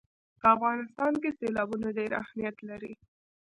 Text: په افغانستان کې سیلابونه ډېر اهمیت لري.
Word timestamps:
په 0.39 0.45
افغانستان 0.55 1.13
کې 1.21 1.29
سیلابونه 1.39 1.87
ډېر 1.97 2.11
اهمیت 2.23 2.57
لري. 2.69 2.93